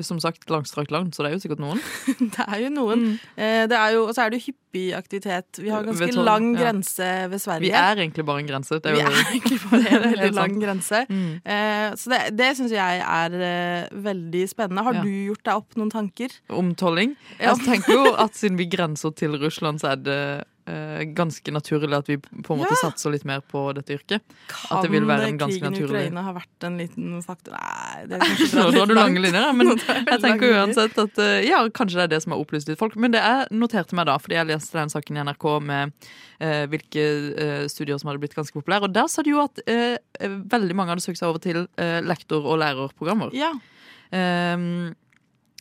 [0.01, 1.81] Som sagt, langstrakt land, så det er jo sikkert noen.
[2.37, 3.03] Det er jo noen.
[3.03, 3.69] Mm.
[3.69, 5.59] det er jo, og så er det jo hyppig aktivitet.
[5.61, 6.63] Vi har ganske toll, lang ja.
[6.63, 7.67] grense ved Sverige.
[7.67, 8.79] Vi er egentlig bare en grense.
[8.81, 11.03] Det er Vi er egentlig bare en veldig lang grense.
[11.13, 11.29] Mm.
[11.45, 14.85] Eh, så det, det syns jeg er eh, veldig spennende.
[14.89, 15.05] Har Ja.
[15.05, 16.33] du gjort deg opp noen tanker?
[16.49, 17.17] Om tolling?
[17.39, 17.53] Ja.
[17.53, 20.45] Jeg tenker jo at siden vi grenser til Russland, så er det eh,
[21.15, 22.79] ganske naturlig at vi på en måte Ja.
[22.91, 24.23] satser litt mer på dette yrket.
[24.51, 27.23] Kan at det vil være en ganske krigen i naturlig Ukraina ha vært en liten
[27.23, 31.19] faktor Nei, det er kanskje Nå drar du lange linjer, men jeg tenker uansett at
[31.23, 32.97] eh, ja, kanskje det er det som har opplyst litt folk.
[32.99, 35.95] Men det jeg noterte meg da, fordi jeg leste den saken i NRK med
[36.41, 37.07] eh, hvilke
[37.47, 40.75] eh, studier som hadde blitt ganske populære, og der sa de jo at eh, veldig
[40.75, 43.31] mange hadde søkt seg over til eh, lektor- og lærerprogrammer.
[43.37, 43.53] Ja.
[44.15, 44.95] Ehm,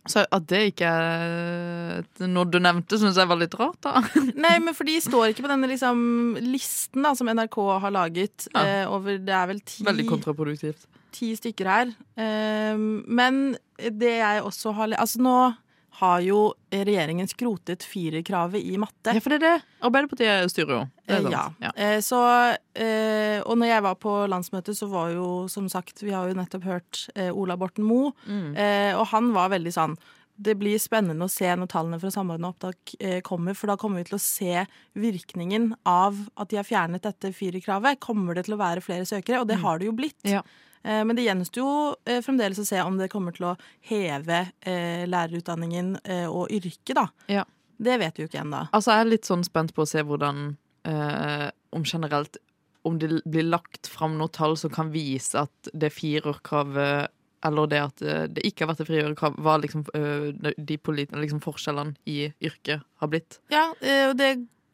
[0.07, 4.01] så at det ikke er noe du nevnte, syns jeg var litt rart, da.
[4.45, 5.99] Nei, men for de står ikke på denne liksom,
[6.45, 8.61] listen da, som NRK har laget Ja.
[8.65, 10.85] eh, over Det er vel ti, Veldig kontraproduktivt.
[11.15, 11.93] ti stykker her.
[12.21, 15.35] Eh, men det jeg også har Altså nå
[15.99, 16.39] har jo
[16.71, 19.13] regjeringen skrotet firerkravet i matte.
[19.15, 19.63] Ja, for det er det.
[19.87, 20.89] Arbeiderpartiet styrer jo.
[21.07, 21.29] Det Eh.
[21.31, 21.43] Ja.
[21.61, 21.71] Ja.
[21.75, 22.19] Eh, Så,
[22.75, 26.33] eh, og når jeg var på landsmøtet, så var jo som sagt Vi har jo
[26.35, 28.55] nettopp hørt Ola Borten Moe, Mm.
[28.99, 29.97] og han var veldig sånn
[30.37, 32.75] det blir spennende å se når tallene fra Samordna opptak
[33.23, 37.31] kommer, for da kommer vi til å se virkningen av at de har fjernet dette
[37.31, 38.01] firerkravet.
[38.03, 39.39] Kommer det til å være flere søkere?
[39.39, 39.61] Og det Mm.
[39.63, 40.19] har det jo blitt.
[40.25, 40.41] Ja.
[40.85, 41.71] Eh, Men det gjenstår jo
[42.05, 43.55] eh, fremdeles å se om det kommer til å
[43.89, 45.95] heve eh, lærerutdanningen
[46.29, 47.07] og yrket, da.
[47.31, 47.43] Ja.
[47.77, 48.61] Det vet vi jo ikke ennå.
[48.71, 50.45] Altså, jeg er litt sånn spent på å se hvordan
[50.87, 52.37] eh, Om generelt
[52.87, 57.11] Om det blir lagt fram noen tall som kan vise at det firerkravet
[57.45, 58.01] eller det at
[58.33, 63.37] det ikke har vært et frigjørekrav, hva liksom, de liksom forskjellene i yrket har blitt.
[63.53, 63.67] Ja,
[64.07, 64.31] og det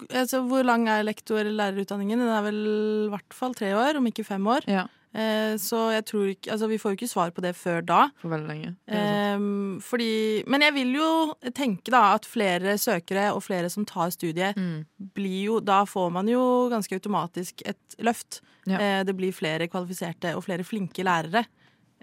[0.08, 2.24] Altså, hvor lang er lektor- eller lærerutdanningen?
[2.24, 4.66] Den er vel i hvert fall tre år, om ikke fem år.
[4.72, 4.88] Ja.
[5.14, 8.10] Eh, så jeg tror ikke Altså, vi får jo ikke svar på det før da.
[8.22, 8.70] For veldig lenge.
[8.88, 9.38] Eh,
[9.84, 14.56] fordi Men jeg vil jo tenke da at flere søkere og flere som tar studiet,
[14.56, 14.86] Mm.
[15.14, 18.40] blir jo Da får man jo ganske automatisk et løft.
[18.66, 18.78] Ja.
[18.80, 21.46] Eh, det blir flere kvalifiserte og flere flinke lærere.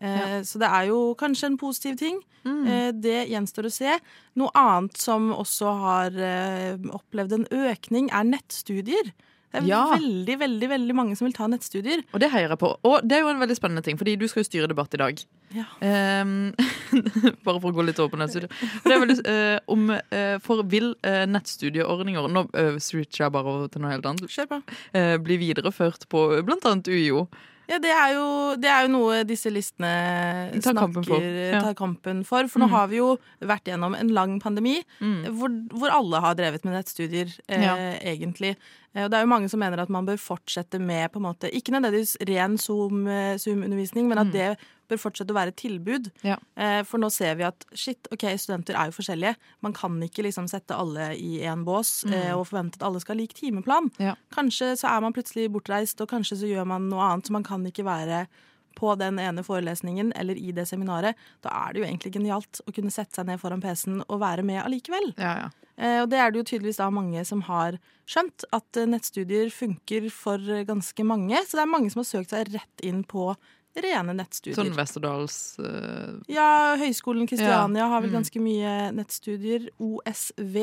[0.01, 0.42] Eh, Ja.
[0.42, 2.21] Så det er jo kanskje en positiv ting.
[2.44, 2.66] Mm.
[2.68, 3.99] Eh, det gjenstår å se.
[4.37, 6.11] Noe annet som også har
[6.92, 9.12] opplevd en økning, er nettstudier.
[9.52, 9.84] Det er Ja.
[9.96, 12.02] veldig, veldig veldig mange som vil ta nettstudier.
[12.12, 12.76] Og det heier jeg på.
[12.84, 15.00] Og det er jo en veldig spennende ting, fordi du skal jo styre debatt i
[15.00, 15.22] dag.
[15.56, 15.64] Ja.
[15.80, 16.52] Um,
[17.46, 18.52] bare for å gå litt over på nettstudier.
[18.84, 23.80] Er eh, om, eh, for vil uh, nettstudieordninger Nå uh, switcher jeg bare over til
[23.80, 24.28] noe helt annet.
[24.28, 24.62] Kjør på.
[24.92, 27.28] eh, bli videreført på blant annet UiO.
[27.68, 28.26] Ja, det er, jo,
[28.57, 29.88] det er jo noe disse listene
[30.64, 31.61] Tar kampen for, ja.
[31.61, 32.48] tar kampen for.
[32.48, 32.70] For nå Mm.
[32.72, 35.26] har vi jo vært gjennom en lang pandemi Mm.
[35.37, 37.74] hvor, hvor alle har drevet med nettstudier, eh, Ja.
[38.00, 38.57] egentlig.
[38.94, 41.22] Eh, Og det er jo mange som mener at man bør fortsette med på en
[41.28, 44.33] måte, ikke nødvendigvis ren Zoom, eh, Zoom-undervisning, men at Mm.
[44.33, 46.11] det bør fortsette å være et tilbud.
[46.24, 46.37] Ja.
[46.57, 49.37] Eh, For nå ser vi at shit, ok, studenter er jo forskjellige.
[49.62, 52.12] Man kan ikke liksom sette alle i én bås Mm.
[52.14, 53.90] eh, og forvente at alle skal ha lik timeplan.
[53.98, 54.14] Ja.
[54.33, 57.44] Kanskje så er man plutselig bortreist, og kanskje så gjør man noe annet, så man
[57.44, 58.27] kan ikke være
[58.79, 61.16] på den ene forelesningen eller i det seminaret.
[61.42, 64.44] Da er det jo egentlig genialt å kunne sette seg ned foran PC-en og være
[64.44, 65.14] med allikevel.
[65.18, 65.48] Ja, ja.
[65.77, 70.09] Eh, Og det er det jo tydeligvis da mange som har skjønt, at nettstudier funker
[70.11, 71.37] for ganske mange.
[71.46, 73.37] Så det er mange som har søkt seg rett inn på
[73.76, 74.57] rene nettstudier.
[74.59, 76.16] Sånn Westerdals uh...
[76.31, 78.16] Ja, Høgskolen Kristiania Ja, har vel mm.
[78.18, 79.68] ganske mye nettstudier.
[79.78, 80.57] OSV.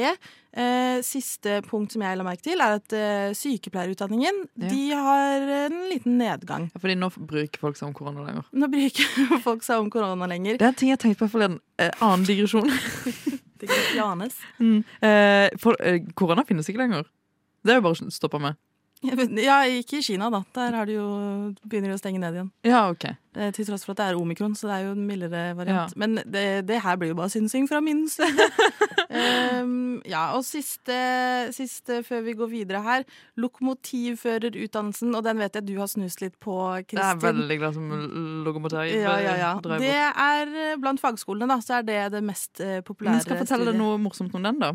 [0.55, 4.69] Eh, siste punkt som jeg la merke til, er at eh, sykepleierutdanningen Ja.
[4.71, 6.69] de har en liten nedgang.
[6.73, 8.47] ja, Fordi nå bruker folk seg om korona lenger.
[8.51, 10.59] Nå bruker folk seg om korona lenger.
[10.59, 11.59] Det er en ting jeg tenkte på forleden.
[11.79, 12.71] Eh, annen digresjon.
[13.95, 14.35] Janes.
[14.59, 14.83] Mm.
[15.01, 17.07] Eh, for eh, korona finnes ikke lenger.
[17.65, 18.59] Det er jo bare stoppa med.
[19.03, 20.43] Ja, ikke i Kina, da.
[20.55, 21.07] Der har de jo,
[21.65, 22.51] begynner de å stenge ned igjen.
[22.65, 23.09] Ja, ok.
[23.35, 25.91] Eh, Til tross for at det er omikron, så det er jo en mildere variant.
[25.91, 25.99] Ja.
[25.99, 28.47] Men det, det her blir jo bare synsing fra min side.
[29.61, 30.95] um, ja, og siste,
[31.55, 33.05] siste før vi går videre her.
[33.41, 36.55] Lokomotivførerutdannelsen, og den vet jeg du har snust litt på,
[36.87, 37.01] Kristin.
[37.01, 37.91] Jeg er veldig glad som
[38.47, 38.95] lokomotiv.
[38.95, 39.51] Ja, ja, ja.
[39.83, 43.35] Det er eh, blant fagskolene, da, så er det det mest uh, populære Men skal
[43.35, 44.71] jeg fortelle deg noe morsomt om den, da?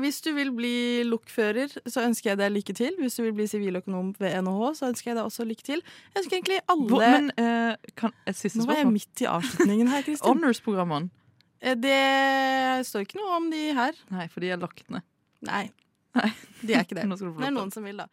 [0.00, 2.92] hvis du vil bli lokfører, så ønsker jeg deg lykke til.
[3.00, 5.80] Hvis du vil bli siviløkonom ved NHH, så ønsker jeg deg også lykke til.
[6.14, 8.10] Jeg ønsker egentlig alle Hvor, men eh, kan,
[8.60, 10.26] Nå var jeg midt i avslutningen her, Kristin.
[10.30, 11.10] Honors-programmene.
[11.60, 13.96] Eh, Det står ikke noe om de her.
[14.14, 15.04] Nei, for de er lagt ned.
[15.46, 15.66] Nei.
[16.64, 17.06] De er ikke det.
[17.10, 18.08] Nå skal du Det er noen som vil, da.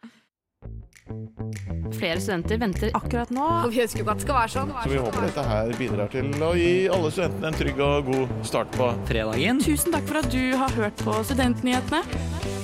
[1.96, 3.46] Flere studenter venter akkurat nå.
[3.64, 4.74] Og vi ønsker jo at det skal være sånn.
[4.76, 8.36] Så vi håper dette her bidrar til å gi alle studentene en trygg og god
[8.52, 9.64] start på fredagen.
[9.64, 12.57] Tusen takk for at du har hørt på Studentnyhetene.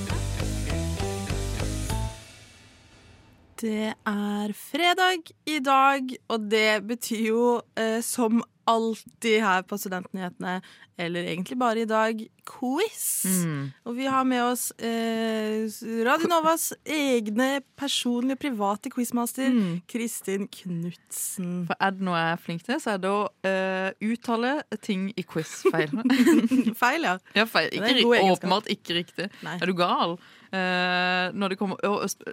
[3.61, 7.43] Det er fredag i dag, og det betyr jo
[7.79, 10.57] eh, som alltid her på Studentnyhetene,
[10.97, 13.25] eller egentlig bare i dag, quiz.
[13.45, 13.71] Mm.
[13.85, 15.65] Og vi har med oss eh,
[16.07, 19.51] Radio Novas egne personlige private quizmaster,
[19.91, 21.65] Kristin Knutsen.
[21.69, 25.09] For er det noe jeg er flink til, så er det å eh, uttale ting
[25.15, 25.93] i quiz feil.
[26.83, 27.17] feil, ja.
[27.37, 27.71] Ja, feil.
[27.71, 29.29] Det Ikke, åpenbart ikke riktig.
[29.45, 29.59] Nei.
[29.61, 30.17] Er du gal?
[30.51, 31.79] Eh, når det kommer,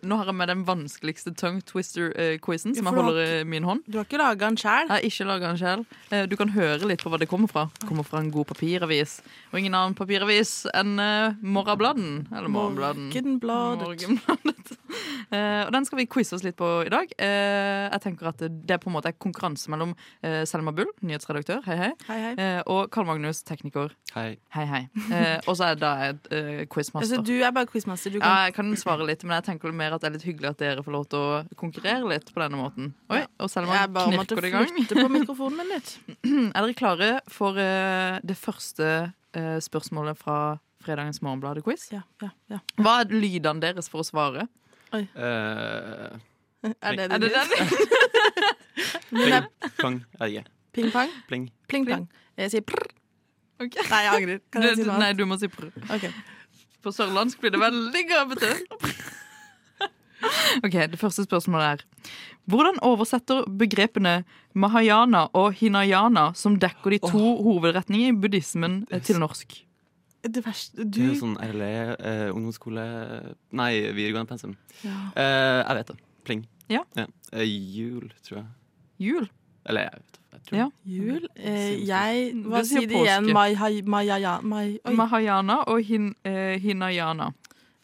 [0.02, 3.82] nå har jeg med den vanskeligste tongue twister-quizen som jeg holder i min hånd.
[3.86, 4.86] Du har ikke laga den sjæl?
[4.88, 5.84] Jeg har ikke laga den sjøl.
[6.30, 7.66] Du kan høre litt på hva det kommer fra.
[7.80, 9.18] Det kommer fra en god papiravis.
[9.52, 12.26] Og ingen annen papiravis enn uh, Morrabladen.
[12.32, 13.08] Eller Morgenbladen.
[13.12, 13.88] Morgenbladet.
[13.88, 14.76] Morgenbladet.
[15.32, 17.12] Uh, og den skal vi quize oss litt på i dag.
[17.20, 21.62] Uh, jeg tenker at Det er på en måte konkurranse mellom uh, Selma Bull, nyhetsredaktør,
[21.66, 22.32] hei hei, Hei, hei.
[22.40, 23.92] eh, og Karl Magnus, tekniker.
[24.14, 24.36] Hei.
[24.54, 24.82] Hei, hei.
[25.12, 27.06] Eh, og så er det da et uh, quizmaster.
[27.18, 28.01] Altså, du er bare quizmaster.
[28.10, 30.50] Du Ja, jeg kan svare litt, men jeg tenker mer at det er litt hyggelig
[30.50, 32.90] at dere får lov til å konkurrere litt på denne måten.
[33.12, 34.72] Oi, og Selma Jeg bare måtte knirker det i gang.
[34.76, 35.94] flytte på mikrofonen min litt.
[36.56, 40.38] Er dere klare for uh, det første uh, spørsmålet fra
[40.82, 41.90] fredagens Morgenbladet-quiz?
[41.94, 42.58] Ja, ja, ja.
[42.82, 44.48] Hva er lydene deres for å svare?
[44.92, 45.06] Oi.
[46.62, 47.48] Er det Er det den?
[49.10, 49.40] pling, Nei,
[49.80, 50.44] pling, jeg ikke.
[50.72, 51.08] Ping-pang?
[51.28, 51.46] Pling.
[51.68, 52.04] Pling-plang.
[52.38, 52.86] Jeg sier prr.
[53.62, 53.82] Okay.
[53.90, 54.38] Nei, jeg angrer.
[54.54, 55.72] Kan jeg si noe Nei, du må si prr.
[55.92, 56.06] Ok.
[56.82, 58.52] På sørlandsk blir det veldig grøvete.
[60.62, 61.84] Ok, Det første spørsmålet er
[62.50, 69.18] Hvordan oversetter begrepene mahayana og hinayana, som dekker de to hovedretningene i buddhismen, eh, til
[69.22, 69.60] norsk?
[70.22, 74.56] Det verste Det er Du sånn RLE, eh, ungdomsskole Nei, videregående pensum.
[74.84, 75.10] Ja.
[75.16, 75.96] Eh, jeg vet det.
[76.24, 76.46] Pling.
[76.68, 76.82] Ja.
[77.32, 78.46] Eh, jul, tror jeg.
[78.98, 79.28] Jul?
[79.68, 80.56] Eller jeg vet ikke.
[80.58, 80.66] Ja.
[80.84, 83.28] Jul eh, Jeg Hva sier sier de igjen?
[84.98, 87.30] Mahayana og hin, eh, hinayana.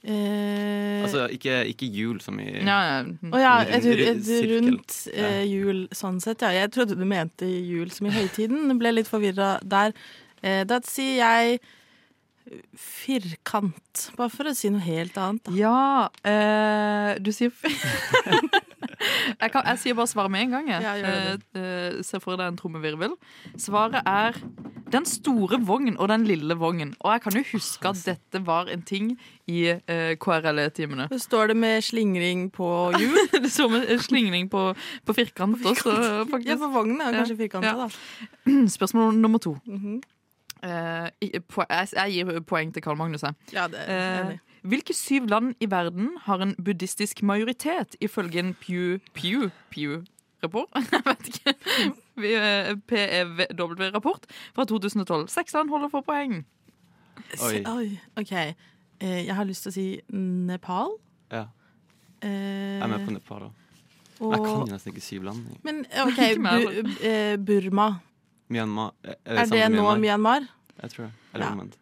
[0.08, 2.98] Eh, Altså ikke, ikke jul som i Ja, ja.
[3.32, 4.68] Oh, ja, et, Rund- et sirkel.
[4.68, 6.50] rundt eh, jul sånn sett, ja.
[6.54, 8.76] Jeg trodde du mente jul som i høytiden.
[8.78, 9.92] Ble litt forvirra der.
[10.42, 11.58] Eh, da sier jeg
[12.78, 14.08] firkant.
[14.16, 15.56] Bare for å si noe helt annet, da.
[15.58, 17.52] Ja, eh, du sier
[19.40, 20.68] jeg, kan, jeg sier bare svaret med en gang.
[20.70, 20.82] Jeg.
[20.82, 23.14] Ja, jeg uh, eh, se for deg en trommevirvel.
[23.60, 24.38] Svaret er
[24.92, 26.94] den store vogn og den lille vogn.
[27.00, 29.12] Og jeg kan jo huske at dette var en ting
[29.46, 31.08] i uh, KRLE-timene.
[31.12, 33.18] Så står det med slingring på hjul.
[33.44, 34.70] det står med slingring på,
[35.04, 35.94] på firkant også,
[36.32, 36.52] faktisk.
[36.52, 37.88] Ja, for vognen er kanskje firkanta, Ja.
[37.88, 38.68] da.
[38.76, 39.56] Spørsmål nummer to.
[39.66, 40.00] Mm -hmm.
[40.64, 43.22] uh, jeg, jeg gir poeng til Karl Magnus.
[43.22, 43.34] Jeg.
[43.52, 44.40] Ja, det er Eh, enig.
[44.62, 50.04] Hvilke syv land i verden har en buddhistisk majoritet, ifølge en Pew Pew Pew
[50.42, 50.68] Rapport?
[50.92, 51.54] Jeg vet ikke.
[52.18, 55.28] Eh, PEW-rapport fra 2012.
[55.28, 56.44] Seks land holder for poeng.
[57.34, 58.32] Se- Oi, OK.
[59.00, 60.96] Eh, jeg har lyst til å si Nepal.
[61.30, 61.44] Ja.
[62.22, 62.28] Eh,
[62.78, 63.50] Jeg er med på Nepal, da.
[64.20, 65.44] og- Jeg kan jo nesten ikke syv land.
[65.62, 67.88] Men OK, Ikke Bu eh, Burma.
[68.48, 70.46] Myanmar Er, Er det nå Myanmar?
[70.82, 71.12] Jeg tror det.
[71.34, 71.52] Eller Ja.
[71.52, 71.76] omvendt.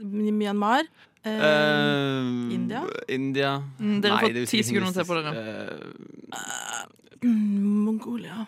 [0.00, 0.88] Myanmar?
[1.24, 2.84] Eh, uh, India?
[3.08, 3.50] India.
[3.78, 5.34] Mm, dere har jo ti sekunder sekunder til på dere.
[6.32, 8.46] Uh, Mongolia.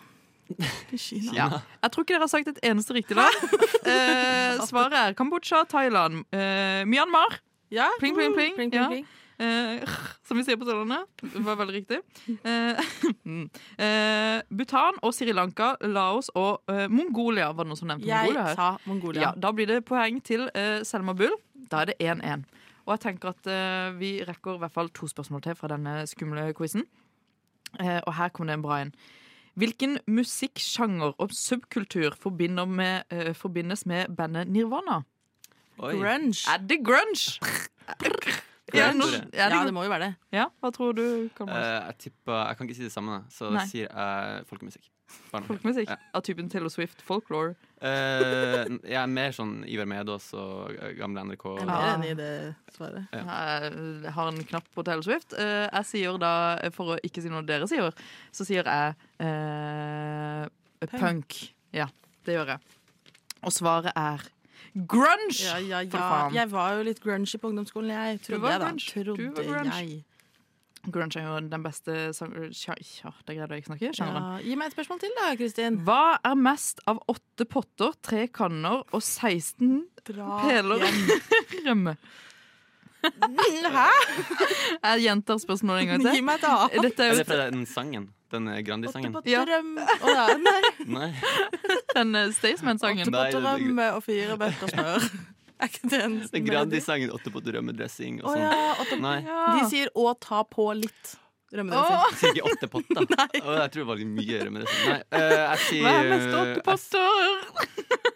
[0.97, 1.33] Kina.
[1.33, 1.47] Ja.
[1.83, 3.37] Jeg tror ikke dere har sagt et eneste riktig land.
[3.83, 7.33] Eh, svaret er Kambodsja, Thailand, eh, Myanmar.
[7.67, 7.89] Ja.
[7.99, 8.53] Pling, pling, pling.
[8.55, 9.22] Pling, pling, Ja.
[9.43, 9.83] Eh,
[10.27, 11.09] som vi sier på Sørlandet.
[11.21, 11.99] Det var veldig riktig.
[12.29, 12.81] Eh,
[13.29, 13.45] mm.
[13.77, 17.51] eh, Bhutan og Sri Lanka, Laos og eh, Mongolia.
[17.51, 18.59] Var det noen som nevnte Jeg Mongolia her?
[18.59, 19.25] sa Mongolia.
[19.27, 21.35] Ja, da blir det poeng til eh, Selma Bull.
[21.71, 22.45] Da er det 1-1.
[22.83, 26.03] Og jeg tenker at eh, vi rekker i hvert fall to spørsmål til fra denne
[26.09, 26.87] skumle quizen.
[27.79, 28.95] Eh, og her kommer det en bra en.
[29.59, 35.03] Hvilken musikksjanger og subkultur forbinder med, forbindes med bandet Nirvana?
[35.77, 35.93] Oi.
[35.93, 36.41] Grunge.
[36.49, 37.37] Er det grunge?
[38.77, 39.21] Ja, nå- det.
[39.33, 40.15] er Ja, det må jo være det.
[40.31, 41.29] Ja, hva tror du?
[41.37, 41.65] Karl Magnus?
[41.67, 43.65] Eh, jeg tipper Jeg kan ikke si det samme, så Nei.
[43.69, 44.89] sier jeg folkemusikk.
[45.29, 45.89] Folkemusikk?
[45.91, 45.97] Ja.
[46.15, 47.53] Av typen Taylor Swift, folklore?
[47.83, 51.43] Uh, jeg er mer sånn Ivar Medås og gamle NRK.
[51.59, 53.05] Jeg er mer enig i det svaret.
[53.13, 55.33] Jeg har en knapp på Taylor Swift.
[55.37, 56.31] Uh, Jeg sier da,
[56.73, 57.91] for å ikke si noe dere sier,
[58.31, 60.47] så sier jeg eh,
[60.87, 60.99] Punk.
[60.99, 61.37] punk.
[61.73, 61.87] Ja,
[62.25, 62.59] det gjør jeg.
[63.43, 64.23] Og svaret er
[64.73, 65.37] grunge!
[65.37, 66.33] Ja, ja, For faen.
[66.35, 68.19] Jeg var jo litt grunge på ungdomsskolen, jeg.
[68.19, 68.71] Du Trodde var jeg, da.
[68.71, 69.13] grunge.
[69.13, 69.77] Du var grunge.
[69.79, 70.03] jeg.
[70.83, 73.91] Grunge er jo den beste ja, Tja, tja, det greide jeg ikke snakke.
[74.01, 75.77] Ja, gi meg et spørsmål til, da, Kristin.
[75.87, 79.77] Hva er mest av åtte potter, tre kanner og 16
[80.09, 80.83] Dra Peler
[81.63, 81.95] rømme.
[83.03, 83.87] Hæ?
[84.83, 86.17] Jeg gjentar spørsmålet en gang til.
[86.17, 86.77] Gi meg et annet.
[86.85, 88.09] Dette er Er det fra den sangen?
[88.33, 89.15] Den eh, Grandi-sangen?
[89.29, 89.43] Ja.
[89.45, 90.61] Drøm Å ja, nei.
[90.89, 91.09] Nei.
[91.93, 93.07] Den uh, Staysman-sangen.
[93.13, 95.09] Åtte på drøm og fire bøtter smør.
[95.63, 96.47] Er ikke det en Den melodi?
[96.49, 98.41] Grandi-sangen 'Åtte på drømmedressing' og sånn.
[98.41, 99.19] ja, åtte Nei.
[99.23, 101.13] De sier 'å ta på litt'
[101.53, 102.17] rømmedressing.
[102.19, 103.05] Sier ikke åtte potter?
[103.45, 104.89] Å, jeg tror det var mye rømmedressing.
[104.89, 108.12] Nei, eh, jeg sier Hva er mest åtte eh, potter?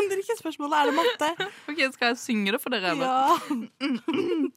[0.00, 0.74] Skjønner ikke spørsmålet.
[0.80, 1.28] Er det matte?
[1.70, 2.92] Ok, Skal jeg synge det for dere?
[2.94, 3.06] eller?
[3.06, 3.36] Ja.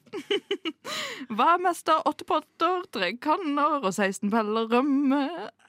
[1.34, 5.20] Hva er mest av åtte potter, tre kanner og 16 peller rømme?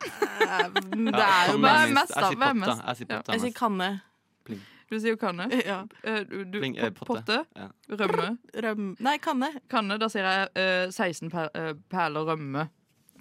[0.04, 2.34] Det er jo Hva er mest av?
[2.38, 2.82] Hva er mest?
[2.84, 3.20] Jeg sier Ja.
[3.34, 3.90] Jeg sier kanne.
[4.92, 5.48] Du sier jo kanne.
[5.66, 5.80] Ja.
[6.04, 7.24] Eh, Du, du, Pling, eh, potte.
[7.24, 7.38] potte.
[7.56, 7.68] Ja.
[7.98, 8.26] Rømme.
[8.62, 8.90] Røm...
[9.02, 9.48] Nei, kanne.
[9.72, 12.68] Kanne, da sier jeg eh, 16 per, eh, perler rømme.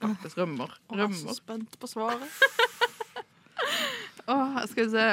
[0.03, 0.69] Faktisk rømmer.
[0.91, 2.27] Å, jeg er så spent på svaret.
[4.27, 5.07] Åh, skal vi se.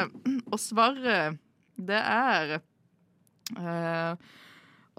[0.52, 1.38] Og svaret,
[1.80, 2.56] det er
[3.58, 4.28] eh,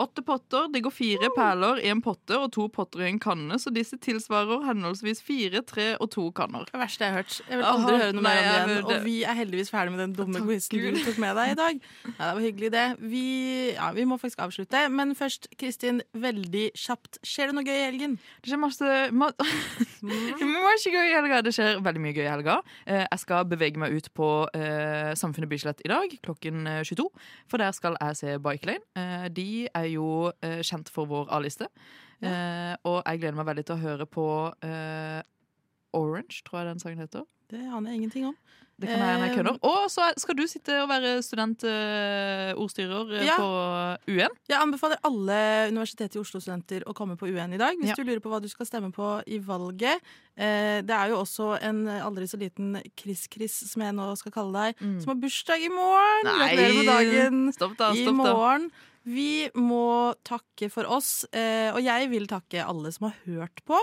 [0.02, 0.70] Åtte potter.
[0.74, 4.00] Det går fire perler i en potte og to potter i en kanne, så disse
[4.02, 6.66] tilsvarer henholdsvis fire, tre og to kanner.
[6.72, 7.40] Det verste jeg har hørt.
[7.46, 8.88] Jeg vil aldri aldri høre noe mer om det igjen.
[8.88, 11.82] Og vi er heldigvis ferdig med den dumme quizen du tok med deg i dag.
[12.08, 12.86] Ja, det var hyggelig, det.
[13.12, 13.26] Vi,
[13.76, 14.84] ja, vi må faktisk avslutte.
[14.94, 17.22] Men først, Kristin, veldig kjapt.
[17.28, 18.18] Skjer det noe gøy i helgen?
[18.42, 19.32] Det skjer masse ma
[20.72, 21.42] Masse gøy i helga.
[21.46, 22.60] Det skjer veldig mye gøy i helga.
[22.86, 27.08] Eh, jeg skal bevege meg ut på eh, Samfunnet Bislett i dag klokken eh, 22.
[27.52, 29.30] For der skal jeg se Bike Lane.
[29.32, 31.68] De er jo eh, kjent for vår A-liste.
[32.22, 34.26] Eh, og jeg gleder meg veldig til å høre på
[34.64, 35.22] eh,
[35.98, 37.26] Orange, tror jeg den sangen heter.
[37.52, 38.36] Det aner jeg ingenting om.
[38.82, 39.58] Det kan være jeg Eh, kødder.
[39.68, 43.36] Og så skal du sitte og være studentordstyrer eh, Ja.
[43.38, 43.50] på
[44.10, 44.34] UN.
[44.50, 45.38] Jeg anbefaler alle
[45.70, 47.76] Universitetet i Oslo-studenter å komme på UN i dag.
[47.78, 47.96] Hvis Ja.
[47.96, 50.02] du lurer på hva du skal stemme på i valget.
[50.38, 54.54] Eh, det er jo også en aldri så liten Chris-Chris, som jeg nå skal kalle
[54.54, 56.26] deg, som har bursdag i morgen.
[56.26, 56.40] Mm.
[56.40, 58.34] Gratulerer med dagen stopp da, i stopp da.
[58.34, 58.72] morgen.
[59.08, 63.80] Vi må takke for oss, eh, og jeg vil takke alle som har hørt på.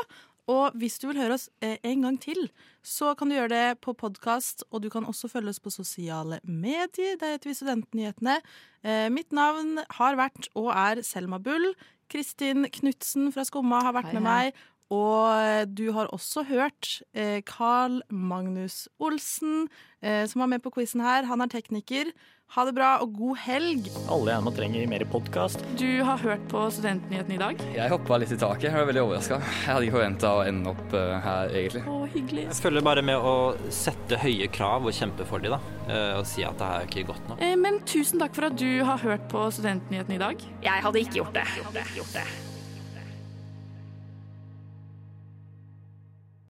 [0.49, 2.47] Og hvis du vil høre oss eh, en gang til,
[2.87, 4.62] så kan du gjøre det på podkast.
[4.71, 7.19] Og du kan også følge oss på sosiale medier.
[7.21, 8.39] Der heter vi Studentnyhetene.
[8.87, 11.73] Eh, mitt navn har vært og er Selma Bull.
[12.09, 14.41] Kristin Knutsen fra Skumma har vært Hei, med hei.
[14.55, 14.66] meg.
[14.89, 17.03] Og du har også hørt
[17.45, 19.66] Carl Magnus Olsen,
[20.01, 21.27] som var med på quizen her.
[21.29, 22.09] Han er tekniker.
[22.57, 23.88] Ha det bra og god helg.
[24.09, 25.61] Alle gjerne trenger mer podkast.
[25.78, 27.61] Du har hørt på Studentnyhetene i dag?
[27.76, 28.70] Jeg hoppa litt i taket.
[28.70, 29.36] Jeg var veldig overraska.
[29.44, 31.84] Jeg hadde ikke forventa å ende opp eh, her, egentlig.
[31.92, 32.46] Å, hyggelig.
[32.49, 33.36] Jeg følger bare med å
[33.74, 35.61] sette høye krav og kjempe for dem, da.
[35.92, 37.44] Eh, Og si at det her er ikke godt nok.
[37.44, 40.49] Eh, Men tusen takk for at du har hørt på Studentnyhetene i dag.
[40.64, 41.44] Jeg hadde ikke gjort det.
[41.61, 41.86] Gjort det.
[42.01, 42.26] Gjort det.